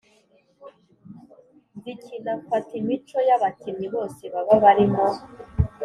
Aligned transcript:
nzikina 1.77 2.31
mfata 2.41 2.71
imico 2.81 3.17
y’abakinnyi 3.27 3.87
bose 3.95 4.21
baba 4.33 4.55
barimo, 4.63 5.05